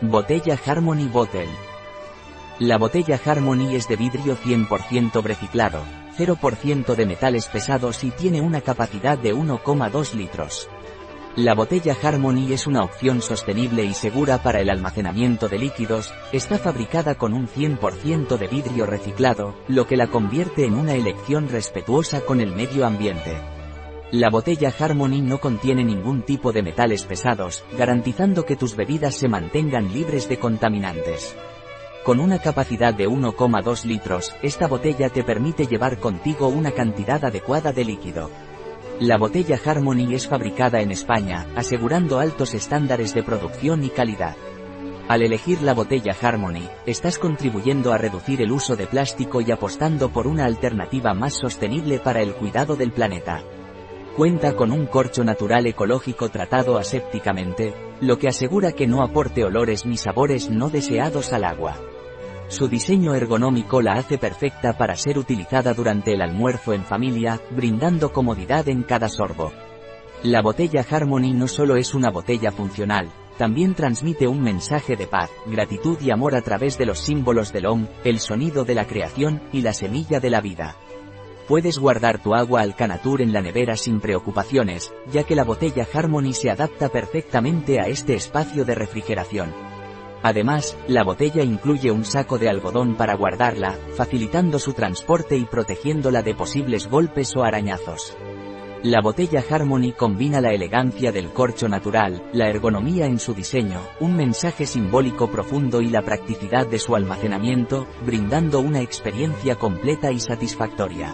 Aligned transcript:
Botella 0.00 0.56
Harmony 0.64 1.08
Bottle. 1.08 1.48
La 2.60 2.78
botella 2.78 3.20
Harmony 3.24 3.74
es 3.74 3.88
de 3.88 3.96
vidrio 3.96 4.36
100% 4.36 5.20
reciclado, 5.24 5.82
0% 6.16 6.94
de 6.94 7.04
metales 7.04 7.46
pesados 7.46 8.04
y 8.04 8.12
tiene 8.12 8.40
una 8.40 8.60
capacidad 8.60 9.18
de 9.18 9.34
1,2 9.34 10.14
litros. 10.14 10.68
La 11.34 11.56
botella 11.56 11.96
Harmony 12.00 12.52
es 12.52 12.68
una 12.68 12.84
opción 12.84 13.20
sostenible 13.20 13.82
y 13.84 13.92
segura 13.92 14.40
para 14.40 14.60
el 14.60 14.70
almacenamiento 14.70 15.48
de 15.48 15.58
líquidos, 15.58 16.14
está 16.30 16.58
fabricada 16.58 17.16
con 17.16 17.34
un 17.34 17.48
100% 17.48 18.38
de 18.38 18.46
vidrio 18.46 18.86
reciclado, 18.86 19.56
lo 19.66 19.88
que 19.88 19.96
la 19.96 20.06
convierte 20.06 20.64
en 20.64 20.74
una 20.74 20.94
elección 20.94 21.48
respetuosa 21.48 22.20
con 22.20 22.40
el 22.40 22.54
medio 22.54 22.86
ambiente. 22.86 23.57
La 24.10 24.30
botella 24.30 24.72
Harmony 24.78 25.20
no 25.20 25.38
contiene 25.38 25.84
ningún 25.84 26.22
tipo 26.22 26.50
de 26.50 26.62
metales 26.62 27.04
pesados, 27.04 27.62
garantizando 27.76 28.46
que 28.46 28.56
tus 28.56 28.74
bebidas 28.74 29.14
se 29.16 29.28
mantengan 29.28 29.92
libres 29.92 30.30
de 30.30 30.38
contaminantes. 30.38 31.36
Con 32.04 32.18
una 32.18 32.38
capacidad 32.38 32.94
de 32.94 33.06
1,2 33.06 33.84
litros, 33.84 34.34
esta 34.40 34.66
botella 34.66 35.10
te 35.10 35.24
permite 35.24 35.66
llevar 35.66 35.98
contigo 35.98 36.48
una 36.48 36.70
cantidad 36.70 37.22
adecuada 37.22 37.72
de 37.72 37.84
líquido. 37.84 38.30
La 38.98 39.18
botella 39.18 39.60
Harmony 39.62 40.14
es 40.14 40.26
fabricada 40.26 40.80
en 40.80 40.90
España, 40.90 41.46
asegurando 41.54 42.18
altos 42.18 42.54
estándares 42.54 43.12
de 43.12 43.22
producción 43.22 43.84
y 43.84 43.90
calidad. 43.90 44.36
Al 45.06 45.20
elegir 45.20 45.60
la 45.60 45.74
botella 45.74 46.16
Harmony, 46.18 46.66
estás 46.86 47.18
contribuyendo 47.18 47.92
a 47.92 47.98
reducir 47.98 48.40
el 48.40 48.52
uso 48.52 48.74
de 48.74 48.86
plástico 48.86 49.42
y 49.42 49.50
apostando 49.50 50.08
por 50.08 50.26
una 50.26 50.46
alternativa 50.46 51.12
más 51.12 51.34
sostenible 51.34 51.98
para 51.98 52.22
el 52.22 52.32
cuidado 52.32 52.74
del 52.74 52.90
planeta. 52.90 53.42
Cuenta 54.18 54.56
con 54.56 54.72
un 54.72 54.86
corcho 54.86 55.22
natural 55.22 55.68
ecológico 55.68 56.28
tratado 56.28 56.76
asépticamente, 56.76 57.72
lo 58.00 58.18
que 58.18 58.26
asegura 58.26 58.72
que 58.72 58.88
no 58.88 59.04
aporte 59.04 59.44
olores 59.44 59.86
ni 59.86 59.96
sabores 59.96 60.50
no 60.50 60.70
deseados 60.70 61.32
al 61.32 61.44
agua. 61.44 61.76
Su 62.48 62.66
diseño 62.66 63.14
ergonómico 63.14 63.80
la 63.80 63.92
hace 63.92 64.18
perfecta 64.18 64.76
para 64.76 64.96
ser 64.96 65.18
utilizada 65.18 65.72
durante 65.72 66.14
el 66.14 66.20
almuerzo 66.20 66.72
en 66.72 66.82
familia, 66.82 67.40
brindando 67.52 68.10
comodidad 68.10 68.68
en 68.68 68.82
cada 68.82 69.08
sorbo. 69.08 69.52
La 70.24 70.42
botella 70.42 70.84
Harmony 70.90 71.32
no 71.32 71.46
solo 71.46 71.76
es 71.76 71.94
una 71.94 72.10
botella 72.10 72.50
funcional, 72.50 73.12
también 73.36 73.76
transmite 73.76 74.26
un 74.26 74.42
mensaje 74.42 74.96
de 74.96 75.06
paz, 75.06 75.30
gratitud 75.46 75.96
y 76.00 76.10
amor 76.10 76.34
a 76.34 76.42
través 76.42 76.76
de 76.76 76.86
los 76.86 76.98
símbolos 76.98 77.52
del 77.52 77.66
OM, 77.66 77.86
el 78.02 78.18
sonido 78.18 78.64
de 78.64 78.74
la 78.74 78.84
creación 78.84 79.40
y 79.52 79.60
la 79.60 79.72
semilla 79.72 80.18
de 80.18 80.30
la 80.30 80.40
vida. 80.40 80.74
Puedes 81.48 81.78
guardar 81.78 82.22
tu 82.22 82.34
agua 82.34 82.60
Alcanatur 82.60 83.22
en 83.22 83.32
la 83.32 83.40
nevera 83.40 83.74
sin 83.74 84.00
preocupaciones, 84.00 84.92
ya 85.10 85.24
que 85.24 85.34
la 85.34 85.44
botella 85.44 85.88
Harmony 85.90 86.34
se 86.34 86.50
adapta 86.50 86.90
perfectamente 86.90 87.80
a 87.80 87.86
este 87.88 88.14
espacio 88.14 88.66
de 88.66 88.74
refrigeración. 88.74 89.54
Además, 90.22 90.76
la 90.88 91.04
botella 91.04 91.42
incluye 91.42 91.90
un 91.90 92.04
saco 92.04 92.38
de 92.38 92.50
algodón 92.50 92.96
para 92.96 93.14
guardarla, 93.14 93.78
facilitando 93.96 94.58
su 94.58 94.74
transporte 94.74 95.38
y 95.38 95.46
protegiéndola 95.46 96.22
de 96.22 96.34
posibles 96.34 96.86
golpes 96.86 97.34
o 97.34 97.44
arañazos. 97.44 98.14
La 98.82 99.00
botella 99.00 99.42
Harmony 99.48 99.92
combina 99.92 100.40
la 100.40 100.52
elegancia 100.52 101.10
del 101.12 101.30
corcho 101.32 101.68
natural, 101.68 102.22
la 102.32 102.48
ergonomía 102.48 103.06
en 103.06 103.18
su 103.18 103.34
diseño, 103.34 103.80
un 103.98 104.14
mensaje 104.14 104.66
simbólico 104.66 105.28
profundo 105.28 105.80
y 105.80 105.88
la 105.88 106.02
practicidad 106.02 106.66
de 106.66 106.78
su 106.78 106.94
almacenamiento, 106.94 107.88
brindando 108.06 108.60
una 108.60 108.80
experiencia 108.80 109.56
completa 109.56 110.12
y 110.12 110.20
satisfactoria. 110.20 111.12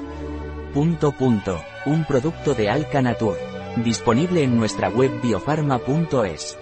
Punto 0.75 1.13
punto. 1.13 1.63
Un 1.87 2.05
producto 2.05 2.53
de 2.53 2.69
Alca 2.69 3.01
Natur. 3.01 3.37
Disponible 3.85 4.43
en 4.43 4.57
nuestra 4.57 4.89
web 4.89 5.21
biofarma.es. 5.23 6.59